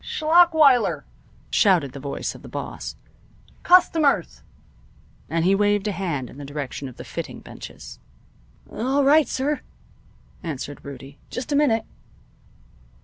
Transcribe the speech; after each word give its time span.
"Schlachweiler!" 0.03 1.03
shouted 1.51 1.91
the 1.91 1.99
voice 1.99 2.33
of 2.33 2.41
the 2.41 2.47
boss. 2.49 2.95
"Customers!" 3.61 4.41
and 5.29 5.45
he 5.45 5.53
waved 5.53 5.87
a 5.87 5.91
hand 5.91 6.27
in 6.27 6.39
the 6.39 6.43
direction 6.43 6.89
of 6.89 6.97
the 6.97 7.03
fitting 7.03 7.39
benches. 7.39 7.99
"All 8.71 9.03
right, 9.05 9.27
sir," 9.27 9.61
answered 10.41 10.83
Rudie. 10.83 11.19
"Just 11.29 11.51
a 11.51 11.55
minute." 11.55 11.85